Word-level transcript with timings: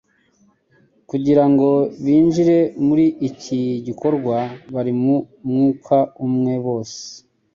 kugira 1.09 1.43
ngo 1.51 1.69
binjire 2.03 2.59
muri 2.85 3.05
iki 3.29 3.59
gikorwa 3.87 4.35
bari 4.73 4.93
mu 5.01 5.15
mwuka 5.49 5.97
umwe 6.25 6.53
bose 6.65 7.01